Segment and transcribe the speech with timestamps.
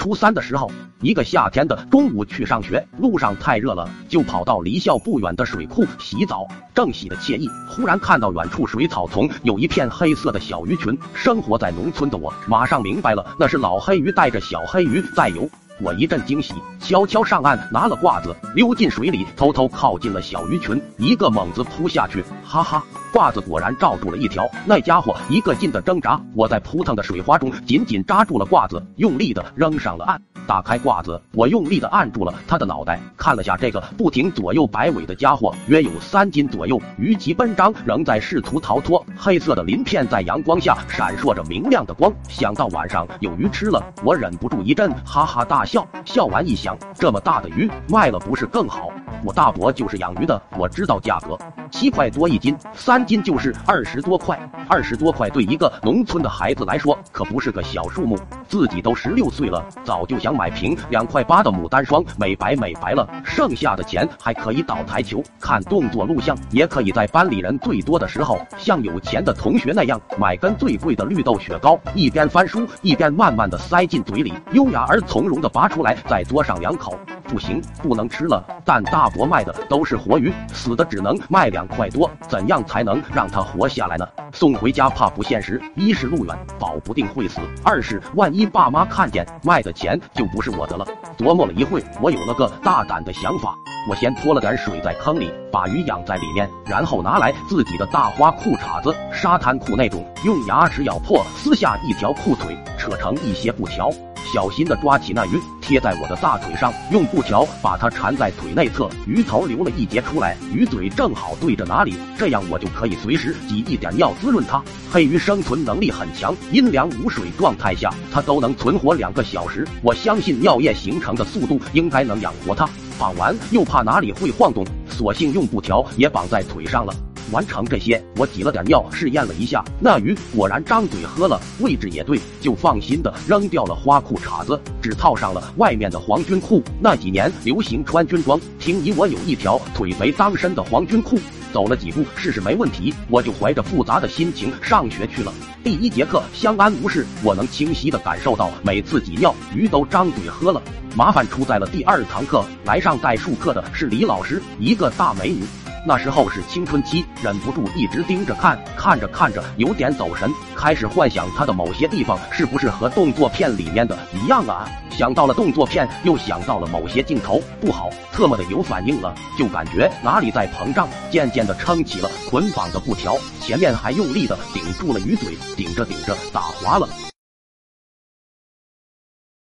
[0.00, 0.72] 初三的时候，
[1.02, 6.48] 一个夏天的中午去上学，路上太热了，就跑到离校不远的水库洗澡。
[6.74, 10.98] 正洗得惬意，忽然看到远处水草丛有一片黑色的小鱼群。
[11.12, 15.46] 生活在农村的我，马上明白了，那是老黑鱼带着小黑鱼在游。
[15.82, 30.20] 我一阵惊喜，悄悄上岸，拿了褂子，溜进水里，偷偷靠近了小鱼群，一个猛子扑下去，哈哈，褂子果然罩住了一条，那家伙一个劲的挣扎，我在扑腾的水花中紧紧扎住了褂子，用力的扔上了岸。
[30.46, 39.04] 打开褂子，我用力的按住了他的脑袋，看了下这个不停左右摆尾的家伙，约有三斤左右，鱼鳍奔张，仍在试图逃脱。
[39.16, 45.69] 黑色的鳞片在阳光下闪烁着明亮的光，想到晚上有鱼吃了，我忍不住一阵哈哈大笑。
[45.70, 48.88] 笑笑完一想，这么大的鱼卖了不是更好？
[49.24, 51.38] 我大伯就是养鱼的，我知道价格，
[51.70, 54.36] 七块多一斤，三斤就是二十多块。
[54.70, 58.16] 二十多块对一个农村的孩子来说可不是个小数目。
[58.46, 63.08] 自己都十六岁了，早就想买瓶两块八的牡丹霜美白美白了。
[63.24, 76.96] 剩下的钱还可以倒台球、看动作录像，也可以在班里人最多的时候，像有钱的同学那样买根最贵的绿豆雪糕，一边翻书一边慢慢的塞进嘴里，优雅而从容的拔出来，再嘬上两口。
[77.24, 78.44] 不行，不能吃了。
[78.64, 84.08] 但大伯卖的都是活鱼，死的只能卖两块多，怎样才能让他活下来呢？
[84.32, 90.86] 送回家怕不现实，一是路远，保不定会死；二是万一爸妈看见，卖的钱就不是我的了。
[91.16, 93.56] 琢磨了一会，我有了个大胆的想法，
[93.88, 103.90] 我先泼了点水在坑里，把鱼养在里面，然后拿来自己的大花裤衩子，沙滩裤那种，用牙齿咬破，撕下一条裤腿，扯成一些布条。
[104.32, 114.62] 小心的抓起那鱼，贴在我的大腿上，用布条把它缠在腿内侧，鱼头留了一截出来，鱼嘴正好对着哪里，这样我就可以随时挤一点尿滋润它。
[114.88, 119.66] 黑鱼生存能力很强，阴凉无水状态下，它都能存活两个小时。
[119.82, 122.68] 我相信尿液形成的速度应该能养活它。
[122.98, 126.94] 绑完又怕哪里会晃动，索性用布条也绑在腿上了。
[127.30, 136.62] 完成这些，我挤了点尿试验了一下，那鱼果然张嘴喝了，位置也对，就放心的扔掉了花裤衩子，只套上了外面的黄军裤。
[136.80, 141.18] 那几年流行穿军装，听你我有一条腿肥当身的黄军裤，
[141.52, 145.32] 走了几步试试没问题，我就怀着复杂的心情上学去了。
[145.62, 150.62] 第一节课相安无事，我能清晰的感受到每次挤尿鱼都张嘴喝了。
[150.96, 155.42] 麻烦出在了第二堂课，来上代数课的是李老师，一个大美女。
[155.86, 164.68] 那时候是青春期，忍不住一直盯着看，看着看着有点走神，开始幻想他的某些地方是不是和动作片里面的一样啊？
[164.90, 176.86] 想到了动作片，又想到了某些镜头，不好，特么的有反应了，就感觉哪里在膨胀，渐渐的撑起了捆绑的布条，前面还用力的顶住了鱼嘴，顶着顶着打滑了。